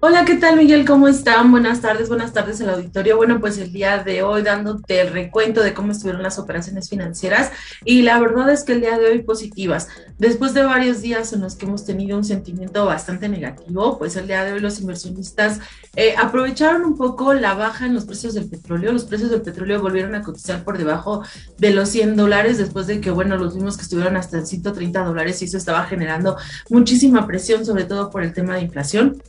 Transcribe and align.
Hola, 0.00 0.24
¿qué 0.24 0.36
tal 0.36 0.56
Miguel? 0.56 0.86
¿Cómo 0.86 1.08
están? 1.08 1.50
Buenas 1.50 1.80
tardes, 1.80 2.08
buenas 2.08 2.32
tardes 2.32 2.60
al 2.60 2.70
auditorio. 2.70 3.16
Bueno, 3.16 3.40
pues 3.40 3.58
el 3.58 3.72
día 3.72 4.04
de 4.04 4.22
hoy 4.22 4.42
dándote 4.42 5.00
el 5.00 5.10
recuento 5.12 5.60
de 5.60 5.74
cómo 5.74 5.90
estuvieron 5.90 6.22
las 6.22 6.38
operaciones 6.38 6.88
financieras 6.88 7.50
y 7.84 8.02
la 8.02 8.20
verdad 8.20 8.48
es 8.48 8.62
que 8.62 8.74
el 8.74 8.80
día 8.80 8.96
de 8.96 9.06
hoy 9.06 9.22
positivas. 9.22 9.88
Después 10.16 10.54
de 10.54 10.62
varios 10.62 11.02
días 11.02 11.32
en 11.32 11.40
los 11.40 11.56
que 11.56 11.66
hemos 11.66 11.84
tenido 11.84 12.16
un 12.16 12.22
sentimiento 12.22 12.86
bastante 12.86 13.28
negativo, 13.28 13.98
pues 13.98 14.14
el 14.14 14.28
día 14.28 14.44
de 14.44 14.52
hoy 14.52 14.60
los 14.60 14.78
inversionistas 14.80 15.58
eh, 15.96 16.14
aprovecharon 16.16 16.84
un 16.84 16.96
poco 16.96 17.34
la 17.34 17.54
baja 17.54 17.86
en 17.86 17.94
los 17.94 18.04
precios 18.04 18.34
del 18.34 18.48
petróleo. 18.48 18.92
Los 18.92 19.04
precios 19.04 19.32
del 19.32 19.42
petróleo 19.42 19.82
volvieron 19.82 20.14
a 20.14 20.22
cotizar 20.22 20.62
por 20.62 20.78
debajo 20.78 21.24
de 21.58 21.72
los 21.72 21.88
100 21.88 22.14
dólares 22.14 22.56
después 22.56 22.86
de 22.86 23.00
que, 23.00 23.10
bueno, 23.10 23.36
los 23.36 23.56
vimos 23.56 23.76
que 23.76 23.82
estuvieron 23.82 24.16
hasta 24.16 24.38
en 24.38 24.46
130 24.46 25.02
dólares 25.02 25.42
y 25.42 25.46
eso 25.46 25.56
estaba 25.56 25.82
generando 25.86 26.36
muchísima 26.70 27.26
presión, 27.26 27.66
sobre 27.66 27.82
todo 27.82 28.10
por 28.10 28.22
el 28.22 28.32
tema 28.32 28.54
de 28.54 28.60
inflación. 28.60 29.20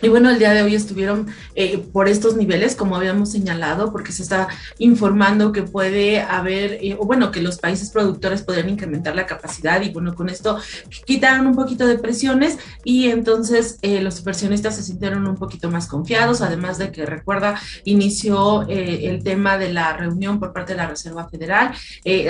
Y 0.00 0.08
bueno, 0.08 0.30
el 0.30 0.38
día 0.38 0.52
de 0.52 0.62
hoy 0.62 0.76
estuvieron 0.76 1.26
eh, 1.56 1.78
por 1.92 2.08
estos 2.08 2.36
niveles, 2.36 2.76
como 2.76 2.94
habíamos 2.94 3.32
señalado, 3.32 3.90
porque 3.90 4.12
se 4.12 4.22
está 4.22 4.46
informando 4.78 5.50
que 5.50 5.64
puede 5.64 6.20
haber, 6.20 6.78
eh, 6.80 6.96
o 6.98 7.04
bueno, 7.04 7.32
que 7.32 7.42
los 7.42 7.58
países 7.58 7.90
productores 7.90 8.42
podrían 8.42 8.68
incrementar 8.68 9.16
la 9.16 9.26
capacidad 9.26 9.82
y 9.82 9.90
bueno, 9.90 10.14
con 10.14 10.28
esto 10.28 10.58
quitaron 11.04 11.48
un 11.48 11.56
poquito 11.56 11.86
de 11.86 11.98
presiones 11.98 12.58
y 12.84 13.08
entonces 13.08 13.78
eh, 13.82 14.00
los 14.00 14.20
inversionistas 14.20 14.76
se 14.76 14.84
sintieron 14.84 15.26
un 15.26 15.36
poquito 15.36 15.68
más 15.68 15.88
confiados, 15.88 16.42
además 16.42 16.78
de 16.78 16.92
que 16.92 17.04
recuerda, 17.04 17.60
inició 17.84 18.66
el 18.68 19.22
tema 19.24 19.58
de 19.58 19.72
la 19.72 19.96
reunión 19.96 20.38
por 20.38 20.52
parte 20.52 20.72
de 20.72 20.78
la 20.78 20.86
Reserva 20.86 21.28
Federal, 21.28 21.72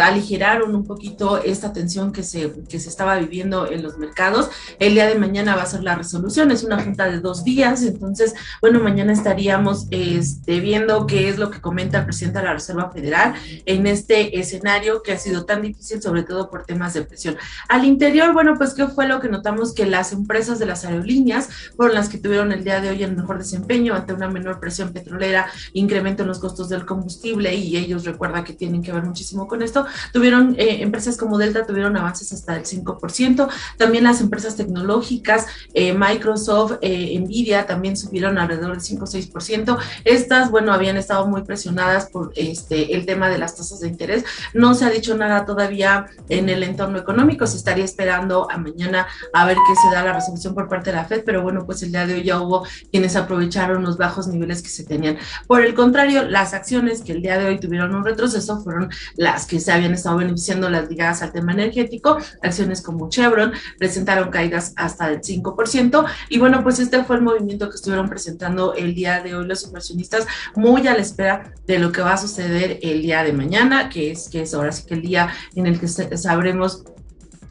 aligeraron 0.00 0.74
un 0.74 0.86
poquito 0.86 1.42
esta 1.42 1.72
tensión 1.72 2.12
que 2.12 2.22
se, 2.22 2.52
que 2.68 2.80
se 2.80 2.88
estaba 2.88 3.16
viviendo 3.18 3.70
en 3.70 3.82
los 3.82 3.98
mercados. 3.98 4.48
El 4.78 4.94
día 4.94 5.06
de 5.06 5.16
mañana 5.16 5.56
va 5.56 5.62
a 5.62 5.66
ser 5.66 5.82
la 5.82 5.94
resolución, 5.94 6.50
es 6.50 6.64
una 6.64 6.82
junta 6.82 7.10
de 7.10 7.20
dos 7.20 7.44
días 7.44 7.57
entonces, 7.62 8.34
bueno, 8.60 8.80
mañana 8.80 9.12
estaríamos 9.12 9.86
este, 9.90 10.60
viendo 10.60 11.06
qué 11.06 11.28
es 11.28 11.38
lo 11.38 11.50
que 11.50 11.60
comenta 11.60 11.98
el 11.98 12.04
presidente 12.04 12.38
de 12.38 12.44
la 12.44 12.54
Reserva 12.54 12.90
Federal 12.90 13.34
en 13.66 13.86
este 13.86 14.38
escenario 14.38 15.02
que 15.02 15.12
ha 15.12 15.18
sido 15.18 15.44
tan 15.44 15.62
difícil, 15.62 16.00
sobre 16.00 16.22
todo 16.22 16.50
por 16.50 16.64
temas 16.64 16.94
de 16.94 17.02
presión. 17.02 17.36
Al 17.68 17.84
interior, 17.84 18.32
bueno, 18.32 18.54
pues 18.56 18.74
qué 18.74 18.86
fue 18.86 19.08
lo 19.08 19.20
que 19.20 19.28
notamos 19.28 19.74
que 19.74 19.86
las 19.86 20.12
empresas 20.12 20.58
de 20.58 20.66
las 20.66 20.84
aerolíneas 20.84 21.48
fueron 21.76 21.94
las 21.94 22.08
que 22.08 22.18
tuvieron 22.18 22.52
el 22.52 22.62
día 22.62 22.80
de 22.80 22.90
hoy 22.90 23.02
el 23.02 23.16
mejor 23.16 23.38
desempeño 23.38 23.94
ante 23.94 24.12
una 24.12 24.28
menor 24.28 24.60
presión 24.60 24.92
petrolera, 24.92 25.50
incremento 25.72 26.22
en 26.22 26.28
los 26.28 26.38
costos 26.38 26.68
del 26.68 26.86
combustible 26.86 27.54
y 27.54 27.76
ellos 27.76 28.04
recuerda 28.04 28.44
que 28.44 28.52
tienen 28.52 28.82
que 28.82 28.92
ver 28.92 29.02
muchísimo 29.02 29.48
con 29.48 29.62
esto. 29.62 29.86
Tuvieron 30.12 30.54
eh, 30.58 30.82
empresas 30.82 31.16
como 31.16 31.38
Delta 31.38 31.66
tuvieron 31.66 31.96
avances 31.96 32.32
hasta 32.32 32.56
el 32.56 32.64
5%, 32.64 33.48
también 33.76 34.04
las 34.04 34.20
empresas 34.20 34.56
tecnológicas, 34.56 35.46
eh, 35.74 35.92
Microsoft, 35.92 36.78
eh, 36.82 37.18
Nvidia 37.18 37.47
también 37.66 37.96
subieron 37.96 38.38
alrededor 38.38 38.72
del 38.72 38.80
5 38.80 39.04
o 39.04 39.06
6%. 39.06 39.78
Estas, 40.04 40.50
bueno, 40.50 40.72
habían 40.72 40.96
estado 40.96 41.26
muy 41.26 41.42
presionadas 41.42 42.06
por 42.10 42.32
este, 42.36 42.94
el 42.94 43.06
tema 43.06 43.28
de 43.28 43.38
las 43.38 43.56
tasas 43.56 43.80
de 43.80 43.88
interés. 43.88 44.24
No 44.54 44.74
se 44.74 44.84
ha 44.84 44.90
dicho 44.90 45.16
nada 45.16 45.44
todavía 45.44 46.06
en 46.28 46.48
el 46.48 46.62
entorno 46.62 46.98
económico, 46.98 47.46
se 47.46 47.56
estaría 47.56 47.84
esperando 47.84 48.50
a 48.50 48.58
mañana 48.58 49.06
a 49.32 49.46
ver 49.46 49.56
qué 49.56 49.74
se 49.74 49.94
da 49.94 50.04
la 50.04 50.12
resolución 50.12 50.54
por 50.54 50.68
parte 50.68 50.90
de 50.90 50.96
la 50.96 51.04
Fed, 51.04 51.22
pero 51.24 51.42
bueno, 51.42 51.64
pues 51.64 51.82
el 51.82 51.92
día 51.92 52.06
de 52.06 52.14
hoy 52.14 52.22
ya 52.22 52.40
hubo 52.40 52.66
quienes 52.90 53.16
aprovecharon 53.16 53.82
los 53.82 53.96
bajos 53.96 54.28
niveles 54.28 54.62
que 54.62 54.68
se 54.68 54.84
tenían. 54.84 55.18
Por 55.46 55.62
el 55.64 55.74
contrario, 55.74 56.24
las 56.24 56.54
acciones 56.54 57.02
que 57.02 57.12
el 57.12 57.22
día 57.22 57.38
de 57.38 57.46
hoy 57.46 57.60
tuvieron 57.60 57.94
un 57.94 58.04
retroceso 58.04 58.60
fueron 58.62 58.90
las 59.16 59.46
que 59.46 59.60
se 59.60 59.72
habían 59.72 59.94
estado 59.94 60.18
beneficiando 60.18 60.68
las 60.68 60.88
ligadas 60.88 61.22
al 61.22 61.32
tema 61.32 61.52
energético, 61.52 62.18
acciones 62.42 62.82
como 62.82 63.08
Chevron 63.08 63.52
presentaron 63.78 64.30
caídas 64.30 64.72
hasta 64.76 65.08
del 65.08 65.20
5%, 65.20 66.06
y 66.28 66.38
bueno, 66.38 66.62
pues 66.62 66.78
este 66.78 67.04
fue 67.04 67.16
el 67.16 67.22
movimiento 67.22 67.37
que 67.46 67.74
estuvieron 67.74 68.08
presentando 68.08 68.74
el 68.74 68.94
día 68.94 69.22
de 69.22 69.34
hoy 69.34 69.46
los 69.46 69.64
inversionistas, 69.64 70.26
muy 70.54 70.86
a 70.86 70.94
la 70.94 71.00
espera 71.00 71.52
de 71.66 71.78
lo 71.78 71.92
que 71.92 72.00
va 72.00 72.14
a 72.14 72.18
suceder 72.18 72.78
el 72.82 73.02
día 73.02 73.22
de 73.22 73.32
mañana, 73.32 73.88
que 73.88 74.10
es, 74.10 74.28
que 74.28 74.42
es 74.42 74.54
ahora 74.54 74.72
sí 74.72 74.84
que 74.86 74.94
el 74.94 75.02
día 75.02 75.28
en 75.54 75.66
el 75.66 75.78
que 75.78 75.88
sabremos 75.88 76.84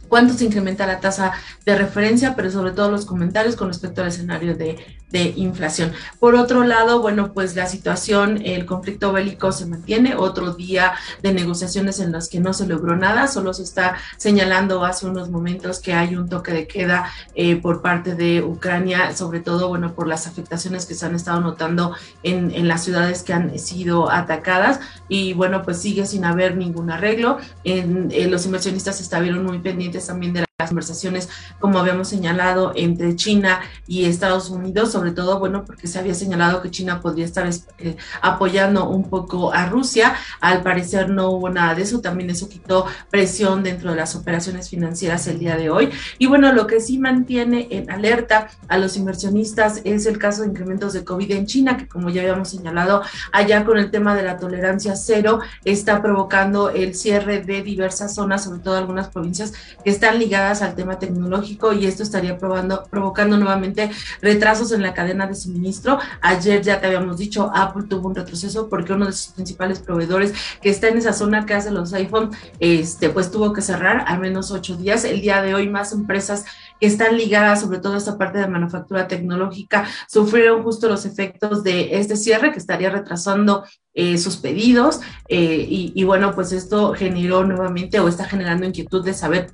cuánto 0.08 0.34
se 0.34 0.46
incrementa 0.46 0.88
la 0.88 1.00
tasa 1.00 1.34
de 1.66 1.78
referencia, 1.78 2.36
pero 2.36 2.52
sobre 2.52 2.72
todo 2.72 2.92
los 2.92 3.06
comentarios 3.06 3.56
con 3.56 3.68
respecto 3.68 4.02
al 4.02 4.08
escenario 4.08 4.56
de, 4.56 4.78
inflación. 5.12 5.94
Por 6.20 6.36
otro 6.36 6.64
lado, 6.64 7.02
bueno, 7.02 7.32
pues 7.34 7.56
la 7.56 7.68
situación, 7.68 8.42
el 8.44 8.66
conflicto 8.66 9.12
bélico 9.14 9.52
se 9.52 9.66
mantiene, 9.66 10.16
otro 10.16 10.54
día 10.54 10.94
de 11.24 11.34
negociaciones 11.34 12.00
en 12.00 12.12
las 12.12 12.30
que 12.30 12.40
no 12.40 12.54
se 12.54 12.68
logró 12.68 12.96
nada, 12.96 13.28
solo 13.28 13.54
se 13.54 13.64
está 13.64 13.96
señalando 14.18 14.84
hace 14.84 15.06
unos 15.06 15.30
momentos 15.30 15.80
que 15.80 15.94
hay 15.94 16.16
un 16.16 16.30
toque 16.30 16.52
de 16.52 16.68
queda 16.68 17.10
eh, 17.36 17.56
por 17.56 17.82
parte 17.82 18.16
de 18.16 18.42
Ucrania, 18.42 19.16
sobre 19.16 19.40
todo, 19.40 19.70
bueno, 19.70 19.94
por 19.94 20.08
las 20.08 20.28
afectaciones 20.28 20.86
que 20.86 20.96
se 20.96 21.06
han 21.06 21.16
estado 21.16 21.40
notando 21.40 21.96
en, 22.24 22.52
en 22.52 22.68
las 22.68 22.84
ciudades 22.84 23.24
que 23.24 23.34
han 23.34 23.58
sido 23.58 24.12
atacadas 24.12 24.80
y 25.08 25.34
bueno, 25.34 25.64
pues 25.64 25.82
sigue 25.82 26.06
sin 26.06 26.26
haber 26.26 26.58
ningún 26.58 26.92
arreglo. 26.92 27.38
Eh, 27.64 28.28
los 28.30 28.46
inversionistas 28.46 29.00
estuvieron 29.00 29.46
muy 29.46 29.60
pendientes 29.60 30.08
también 30.08 30.34
de 30.34 30.47
las 30.60 30.70
conversaciones, 30.72 31.30
como 31.60 31.78
habíamos 31.78 32.08
señalado, 32.08 32.72
entre 32.76 33.16
China 33.16 33.60
y 33.86 34.06
Estados 34.06 34.50
Unidos, 34.50 34.92
sobre 34.92 35.12
todo, 35.12 35.38
bueno, 35.38 35.64
porque 35.64 35.86
se 35.86 36.00
había 36.00 36.16
señalado 36.16 36.64
que 36.64 36.72
China 36.72 37.00
podría 37.00 37.26
estar 37.26 37.48
eh, 37.78 37.96
apoyando 38.24 38.90
un 38.90 39.08
poco 39.08 39.54
a 39.54 39.68
Rusia. 39.68 40.16
Al 40.40 40.64
parecer 40.64 41.12
no 41.12 41.30
hubo 41.30 41.52
nada 41.52 41.76
de 41.76 41.84
eso, 41.84 42.02
también 42.02 42.32
eso 42.32 42.50
quitó 42.50 42.88
presión 43.12 43.62
dentro 43.62 43.92
de 43.92 43.98
las 43.98 44.16
operaciones 44.16 44.68
financieras 44.68 45.28
el 45.28 45.38
día 45.38 45.58
de 45.58 45.70
hoy. 45.70 45.92
Y 46.18 46.26
bueno, 46.26 46.52
lo 46.52 46.66
que 46.66 46.82
sí 46.82 46.98
mantiene 46.98 47.68
en 47.70 47.92
alerta 47.92 48.50
a 48.68 48.80
los 48.80 48.98
inversionistas 48.98 49.82
es 49.84 50.08
el 50.08 50.18
caso 50.18 50.42
de 50.42 50.48
incrementos 50.48 50.92
de 50.94 51.06
COVID 51.06 51.34
en 51.34 51.46
China, 51.46 51.78
que 51.78 51.88
como 51.88 52.10
ya 52.10 52.22
habíamos 52.24 52.50
señalado, 52.50 53.04
allá 53.32 53.64
con 53.64 53.78
el 53.78 53.92
tema 53.92 54.16
de 54.16 54.24
la 54.24 54.38
tolerancia 54.38 54.96
cero, 54.96 55.40
está 55.66 56.02
provocando 56.02 56.72
el 56.72 56.96
cierre 56.96 57.44
de 57.44 57.62
diversas 57.62 58.16
zonas, 58.16 58.46
sobre 58.46 58.62
todo 58.62 58.76
algunas 58.76 59.10
provincias 59.10 59.54
que 59.84 59.92
están 59.92 60.18
ligadas 60.18 60.47
al 60.48 60.76
tema 60.76 60.98
tecnológico 60.98 61.74
y 61.74 61.86
esto 61.86 62.04
estaría 62.04 62.38
provocando 62.38 63.38
nuevamente 63.38 63.92
retrasos 64.22 64.72
en 64.72 64.82
la 64.82 64.94
cadena 64.94 65.28
de 65.28 65.36
suministro. 65.36 66.00
Ayer 66.22 66.62
ya 66.62 66.80
te 66.80 66.88
habíamos 66.88 67.18
dicho, 67.18 67.52
Apple 67.54 67.84
tuvo 67.90 68.08
un 68.08 68.16
retroceso 68.16 68.70
porque 68.70 68.94
uno 68.94 69.06
de 69.06 69.12
sus 69.12 69.34
principales 69.34 69.80
proveedores 69.80 70.34
que 70.62 70.70
está 70.70 70.88
en 70.88 70.98
esa 70.98 71.14
zona 71.14 71.46
que 71.46 71.54
hace 71.54 71.72
los 71.72 71.94
iPhone, 71.94 72.32
este, 72.60 73.10
pues 73.10 73.30
tuvo 73.30 73.52
que 73.54 73.62
cerrar 73.62 74.06
al 74.08 74.20
menos 74.20 74.52
ocho 74.52 74.78
días. 74.78 75.04
El 75.04 75.22
día 75.22 75.42
de 75.42 75.54
hoy 75.54 75.70
más 75.70 75.92
empresas 75.92 76.46
que 76.80 76.88
están 76.88 77.18
ligadas 77.18 77.62
sobre 77.62 77.80
todo 77.80 77.96
a 77.96 77.98
esta 77.98 78.18
parte 78.18 78.38
de 78.38 78.48
manufactura 78.48 79.08
tecnológica 79.08 79.86
sufrieron 80.08 80.64
justo 80.64 80.88
los 80.88 81.06
efectos 81.06 81.64
de 81.64 81.98
este 81.98 82.16
cierre 82.16 82.52
que 82.52 82.60
estaría 82.60 82.90
retrasando 82.90 83.64
eh, 83.94 84.18
sus 84.20 84.38
pedidos 84.38 85.02
eh, 85.28 85.66
y 85.68 86.04
bueno, 86.04 86.36
pues 86.36 86.52
esto 86.52 86.94
generó 86.94 87.44
nuevamente 87.44 88.00
o 88.00 88.08
está 88.08 88.26
generando 88.26 88.66
inquietud 88.66 89.04
de 89.04 89.14
saber 89.14 89.52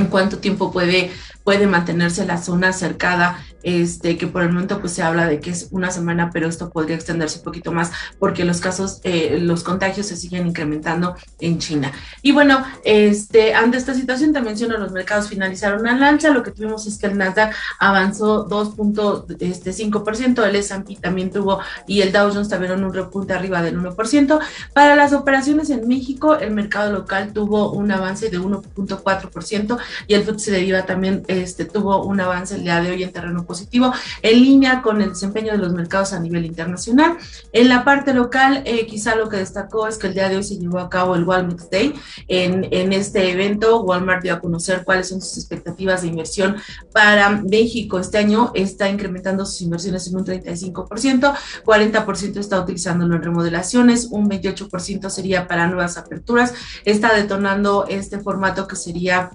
en 0.00 0.08
cuánto 0.08 0.38
tiempo 0.38 0.72
puede, 0.72 1.10
puede 1.44 1.66
mantenerse 1.66 2.26
la 2.26 2.38
zona 2.38 2.72
cercada 2.72 3.38
este, 3.62 4.16
que 4.16 4.26
por 4.26 4.42
el 4.42 4.50
momento 4.50 4.80
pues 4.80 4.92
se 4.92 5.02
habla 5.02 5.26
de 5.26 5.40
que 5.40 5.50
es 5.50 5.68
una 5.70 5.90
semana, 5.90 6.30
pero 6.32 6.48
esto 6.48 6.70
podría 6.70 6.96
extenderse 6.96 7.38
un 7.38 7.44
poquito 7.44 7.72
más 7.72 7.92
porque 8.18 8.44
los 8.44 8.60
casos, 8.60 9.00
eh, 9.04 9.38
los 9.40 9.62
contagios 9.62 10.06
se 10.06 10.16
siguen 10.16 10.46
incrementando 10.46 11.14
en 11.40 11.58
China. 11.58 11.92
Y 12.22 12.32
bueno, 12.32 12.64
este, 12.84 13.54
ante 13.54 13.76
esta 13.76 13.94
situación 13.94 14.32
te 14.32 14.40
menciono, 14.40 14.78
los 14.78 14.92
mercados 14.92 15.28
finalizaron 15.28 15.86
al 15.86 16.02
alza, 16.02 16.30
lo 16.30 16.42
que 16.42 16.50
tuvimos 16.52 16.86
es 16.86 16.98
que 16.98 17.06
el 17.06 17.18
Nasdaq 17.18 17.54
avanzó 17.78 18.48
2.5%, 18.48 20.44
el 20.46 20.56
S&P 20.56 20.96
también 20.96 21.30
tuvo 21.30 21.60
y 21.86 22.00
el 22.00 22.12
Dow 22.12 22.32
Jones 22.32 22.48
tuvieron 22.48 22.82
un 22.84 22.94
repunte 22.94 23.34
arriba 23.34 23.62
del 23.62 23.78
1%. 23.78 24.40
Para 24.72 24.96
las 24.96 25.12
operaciones 25.12 25.70
en 25.70 25.86
México, 25.86 26.36
el 26.36 26.52
mercado 26.52 26.92
local 26.92 27.32
tuvo 27.32 27.72
un 27.72 27.90
avance 27.92 28.30
de 28.30 28.40
1.4% 28.40 29.78
y 30.06 30.14
el 30.14 30.24
FTSE 30.24 30.50
de 30.52 30.60
Viva 30.60 30.86
también 30.86 31.22
este, 31.28 31.64
tuvo 31.64 32.04
un 32.04 32.20
avance 32.20 32.54
el 32.54 32.62
día 32.62 32.80
de 32.80 32.90
hoy 32.90 33.02
en 33.02 33.12
terreno 33.12 33.44
positivo, 33.44 33.92
en 34.22 34.42
línea 34.42 34.82
con 34.82 35.00
el 35.00 35.10
desempeño 35.10 35.52
de 35.52 35.58
los 35.58 35.72
mercados 35.72 36.12
a 36.12 36.20
nivel 36.20 36.44
internacional. 36.44 37.16
En 37.52 37.68
la 37.68 37.84
parte 37.84 38.14
local, 38.14 38.62
eh, 38.64 38.86
quizá 38.86 39.14
lo 39.14 39.28
que 39.28 39.36
destacó 39.36 39.86
es 39.88 39.98
que 39.98 40.08
el 40.08 40.14
día 40.14 40.28
de 40.28 40.36
hoy 40.36 40.42
se 40.42 40.58
llevó 40.58 40.78
a 40.78 40.90
cabo 40.90 41.14
el 41.14 41.24
Walmart 41.24 41.70
Day. 41.70 41.94
En, 42.28 42.66
en 42.70 42.92
este 42.92 43.30
evento, 43.30 43.82
Walmart 43.82 44.22
dio 44.22 44.34
a 44.34 44.40
conocer 44.40 44.84
cuáles 44.84 45.08
son 45.08 45.20
sus 45.20 45.38
expectativas 45.38 46.02
de 46.02 46.08
inversión 46.08 46.56
para 46.92 47.30
México. 47.30 47.98
Este 47.98 48.18
año 48.18 48.52
está 48.54 48.88
incrementando 48.88 49.44
sus 49.44 49.62
inversiones 49.62 50.06
en 50.08 50.16
un 50.16 50.24
35%, 50.24 51.34
40% 51.64 52.36
está 52.38 52.60
utilizándolo 52.60 53.16
en 53.16 53.22
remodelaciones, 53.22 54.08
un 54.10 54.28
28% 54.28 55.10
sería 55.10 55.46
para 55.46 55.66
nuevas 55.66 55.96
aperturas. 55.96 56.54
Está 56.84 57.14
detonando 57.14 57.86
este 57.88 58.18
formato 58.18 58.66
que 58.66 58.76
sería 58.76 59.30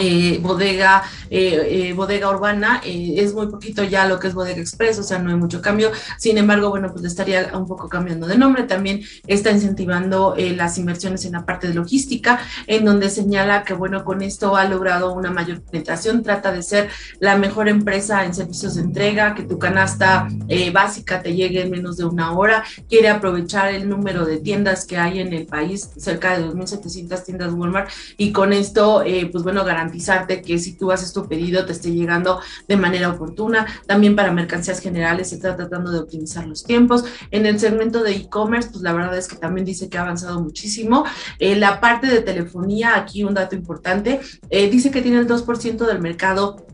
eh, 0.00 0.38
bodega, 0.40 1.02
eh, 1.28 1.88
eh, 1.88 1.92
bodega 1.92 2.30
urbana, 2.30 2.80
es 2.82 3.34
muy 3.34 3.48
poquito 3.48 3.84
ya 3.84 4.08
lo 4.08 4.18
que 4.18 4.28
es 4.28 4.34
bodega 4.34 4.58
express, 4.58 4.98
o 4.98 5.02
sea, 5.02 5.18
no 5.18 5.28
hay 5.28 5.36
mucho 5.36 5.60
cambio. 5.60 5.90
Sin 6.18 6.38
embargo, 6.38 6.70
bueno, 6.70 6.90
pues 6.90 7.04
estaría 7.04 7.50
un 7.52 7.66
poco 7.66 7.88
cambiando 7.88 8.26
de 8.26 8.38
nombre. 8.38 8.62
También 8.62 9.02
está 9.26 9.50
incentivando 9.50 10.34
las 10.56 10.78
inversiones 10.78 11.26
en 11.26 11.32
la 11.32 11.44
parte 11.44 11.68
de 11.68 11.74
logística, 11.74 12.40
en 12.66 12.86
donde 12.86 13.10
señala 13.10 13.62
que, 13.62 13.74
bueno, 13.74 14.04
con 14.04 14.22
esto 14.22 14.56
ha 14.56 14.64
logrado 14.64 15.12
una 15.12 15.30
mayor 15.30 15.60
penetración, 15.60 16.22
trata 16.22 16.50
de 16.50 16.62
ser 16.62 16.88
la 17.18 17.36
mejor 17.36 17.68
empresa 17.68 18.24
en 18.24 18.34
servicios 18.34 18.76
de 18.76 18.82
entrega, 18.82 19.34
que 19.34 19.42
tu 19.42 19.58
canasta 19.58 20.28
básica 20.72 21.20
te 21.20 21.34
llegue 21.34 21.62
en 21.62 21.70
menos 21.70 21.98
de 21.98 22.04
una 22.04 22.32
hora, 22.32 22.64
quiere 22.88 23.08
aprovechar 23.08 23.74
el 23.74 23.88
número 23.88 24.24
de 24.24 24.38
tiendas 24.38 24.86
que 24.86 24.96
hay 24.96 25.20
en 25.20 25.34
el 25.34 25.46
país, 25.46 25.90
cerca 25.96 26.38
de 26.38 26.46
2.700 26.46 27.24
tiendas 27.24 27.52
Walmart, 27.52 27.90
y 28.16 28.32
con 28.32 28.52
esto, 28.52 29.04
pues 29.30 29.44
bueno, 29.44 29.64
garantizar 29.64 29.89
garantizarte 29.90 30.42
que 30.42 30.58
si 30.58 30.74
tú 30.74 30.92
haces 30.92 31.12
tu 31.12 31.26
pedido 31.26 31.64
te 31.66 31.72
esté 31.72 31.90
llegando 31.90 32.40
de 32.68 32.76
manera 32.76 33.10
oportuna. 33.10 33.66
También 33.86 34.14
para 34.14 34.32
mercancías 34.32 34.80
generales 34.80 35.30
se 35.30 35.36
está 35.36 35.56
tratando 35.56 35.90
de 35.90 35.98
optimizar 35.98 36.46
los 36.46 36.62
tiempos. 36.64 37.04
En 37.30 37.46
el 37.46 37.58
segmento 37.58 38.02
de 38.02 38.12
e-commerce, 38.12 38.70
pues 38.70 38.82
la 38.82 38.92
verdad 38.92 39.16
es 39.18 39.28
que 39.28 39.36
también 39.36 39.64
dice 39.64 39.88
que 39.88 39.98
ha 39.98 40.02
avanzado 40.02 40.40
muchísimo. 40.40 41.04
Eh, 41.38 41.56
la 41.56 41.80
parte 41.80 42.06
de 42.06 42.20
telefonía, 42.22 42.96
aquí 42.96 43.24
un 43.24 43.34
dato 43.34 43.56
importante, 43.56 44.20
eh, 44.50 44.70
dice 44.70 44.90
que 44.90 45.02
tiene 45.02 45.18
el 45.18 45.26
2% 45.26 45.86
del 45.86 46.00
mercado 46.00 46.66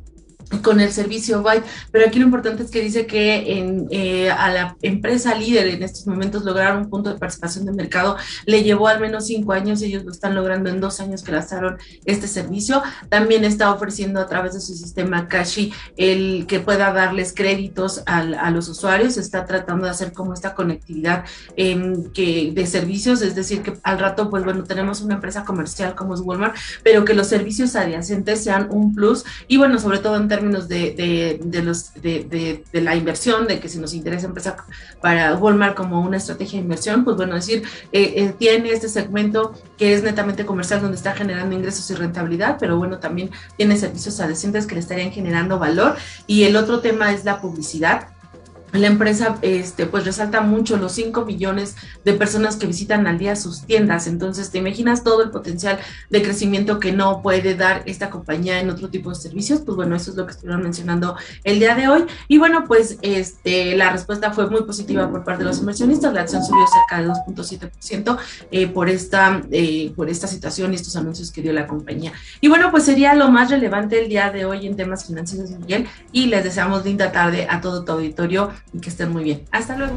con 0.62 0.80
el 0.80 0.92
servicio 0.92 1.42
Byte, 1.42 1.64
pero 1.90 2.06
aquí 2.06 2.18
lo 2.18 2.26
importante 2.26 2.62
es 2.62 2.70
que 2.70 2.80
dice 2.80 3.06
que 3.06 3.58
en, 3.58 3.86
eh, 3.90 4.30
a 4.30 4.50
la 4.50 4.76
empresa 4.82 5.34
líder 5.34 5.66
en 5.66 5.82
estos 5.82 6.06
momentos 6.06 6.44
lograr 6.44 6.76
un 6.76 6.88
punto 6.88 7.12
de 7.12 7.18
participación 7.18 7.66
de 7.66 7.72
mercado 7.72 8.16
le 8.44 8.62
llevó 8.62 8.88
al 8.88 9.00
menos 9.00 9.26
cinco 9.26 9.52
años, 9.52 9.82
ellos 9.82 10.04
lo 10.04 10.12
están 10.12 10.34
logrando 10.34 10.70
en 10.70 10.80
dos 10.80 11.00
años 11.00 11.22
que 11.22 11.32
lanzaron 11.32 11.78
este 12.04 12.28
servicio. 12.28 12.82
También 13.08 13.44
está 13.44 13.72
ofreciendo 13.72 14.20
a 14.20 14.26
través 14.26 14.54
de 14.54 14.60
su 14.60 14.74
sistema 14.74 15.28
Cashi 15.28 15.72
el 15.96 16.46
que 16.46 16.60
pueda 16.60 16.92
darles 16.92 17.32
créditos 17.34 18.02
al, 18.06 18.34
a 18.34 18.50
los 18.50 18.68
usuarios, 18.68 19.16
está 19.16 19.46
tratando 19.46 19.84
de 19.86 19.90
hacer 19.90 20.12
como 20.12 20.32
esta 20.32 20.54
conectividad 20.54 21.24
eh, 21.56 21.94
que, 22.14 22.52
de 22.54 22.66
servicios, 22.66 23.22
es 23.22 23.34
decir, 23.34 23.62
que 23.62 23.74
al 23.82 23.98
rato, 23.98 24.30
pues 24.30 24.44
bueno, 24.44 24.64
tenemos 24.64 25.00
una 25.00 25.14
empresa 25.14 25.44
comercial 25.44 25.94
como 25.94 26.14
es 26.14 26.20
Walmart, 26.20 26.56
pero 26.82 27.04
que 27.04 27.14
los 27.14 27.26
servicios 27.26 27.76
adyacentes 27.76 28.42
sean 28.42 28.68
un 28.70 28.94
plus. 28.94 29.24
Y 29.48 29.56
bueno, 29.56 29.78
sobre 29.78 29.98
todo 29.98 30.16
en 30.16 30.28
términos 30.36 30.68
de, 30.68 31.38
de, 31.40 31.62
los, 31.62 31.94
de, 31.94 32.62
de, 32.72 32.80
la 32.80 32.94
inversión, 32.94 33.46
de 33.46 33.58
que 33.58 33.68
si 33.68 33.78
nos 33.78 33.94
interesa 33.94 34.26
empezar 34.26 34.56
para 35.00 35.34
Walmart 35.34 35.74
como 35.74 36.00
una 36.00 36.18
estrategia 36.18 36.58
de 36.58 36.64
inversión, 36.64 37.04
pues 37.04 37.16
bueno, 37.16 37.34
decir, 37.34 37.62
eh, 37.92 38.12
eh, 38.16 38.34
tiene 38.38 38.70
este 38.70 38.88
segmento 38.88 39.54
que 39.78 39.94
es 39.94 40.02
netamente 40.02 40.44
comercial 40.44 40.82
donde 40.82 40.96
está 40.96 41.14
generando 41.14 41.56
ingresos 41.56 41.90
y 41.90 41.94
rentabilidad, 41.94 42.58
pero 42.60 42.76
bueno, 42.76 42.98
también 42.98 43.30
tiene 43.56 43.78
servicios 43.78 44.20
adyacentes 44.20 44.66
que 44.66 44.74
le 44.74 44.80
estarían 44.80 45.10
generando 45.10 45.58
valor. 45.58 45.96
Y 46.26 46.44
el 46.44 46.56
otro 46.56 46.80
tema 46.80 47.12
es 47.12 47.24
la 47.24 47.40
publicidad 47.40 48.08
la 48.72 48.86
empresa 48.88 49.38
este, 49.42 49.86
pues 49.86 50.04
resalta 50.04 50.40
mucho 50.40 50.76
los 50.76 50.92
5 50.92 51.24
millones 51.24 51.76
de 52.04 52.12
personas 52.12 52.56
que 52.56 52.66
visitan 52.66 53.06
al 53.06 53.18
día 53.18 53.36
sus 53.36 53.62
tiendas. 53.62 54.06
Entonces, 54.06 54.50
te 54.50 54.58
imaginas 54.58 55.04
todo 55.04 55.22
el 55.22 55.30
potencial 55.30 55.78
de 56.10 56.22
crecimiento 56.22 56.80
que 56.80 56.92
no 56.92 57.22
puede 57.22 57.54
dar 57.54 57.82
esta 57.86 58.10
compañía 58.10 58.60
en 58.60 58.70
otro 58.70 58.88
tipo 58.88 59.10
de 59.10 59.16
servicios. 59.16 59.60
Pues 59.60 59.76
bueno, 59.76 59.96
eso 59.96 60.10
es 60.10 60.16
lo 60.16 60.26
que 60.26 60.32
estuvieron 60.32 60.62
mencionando 60.62 61.16
el 61.44 61.58
día 61.58 61.74
de 61.74 61.88
hoy. 61.88 62.04
Y 62.28 62.38
bueno, 62.38 62.64
pues 62.66 62.98
este, 63.02 63.76
la 63.76 63.90
respuesta 63.90 64.32
fue 64.32 64.48
muy 64.50 64.62
positiva 64.62 65.10
por 65.10 65.24
parte 65.24 65.44
de 65.44 65.50
los 65.50 65.58
inversionistas. 65.60 66.12
La 66.12 66.22
acción 66.22 66.44
subió 66.44 66.64
cerca 66.66 67.02
de 67.02 67.08
2.7% 67.08 68.18
eh, 68.50 68.66
por, 68.66 68.88
esta, 68.88 69.42
eh, 69.50 69.92
por 69.96 70.08
esta 70.08 70.26
situación 70.26 70.72
y 70.72 70.76
estos 70.76 70.96
anuncios 70.96 71.30
que 71.30 71.42
dio 71.42 71.52
la 71.52 71.66
compañía. 71.66 72.12
Y 72.40 72.48
bueno, 72.48 72.70
pues 72.70 72.84
sería 72.84 73.14
lo 73.14 73.30
más 73.30 73.50
relevante 73.50 74.00
el 74.00 74.08
día 74.08 74.30
de 74.30 74.44
hoy 74.44 74.66
en 74.66 74.76
temas 74.76 75.06
financieros, 75.06 75.50
Miguel. 75.50 75.86
Y 76.12 76.26
les 76.26 76.44
deseamos 76.44 76.84
linda 76.84 77.12
tarde 77.12 77.46
a 77.48 77.60
todo 77.60 77.84
tu 77.84 77.92
auditorio 77.92 78.50
y 78.72 78.80
que 78.80 78.88
estén 78.88 79.12
muy 79.12 79.24
bien. 79.24 79.44
Hasta 79.50 79.76
luego. 79.76 79.94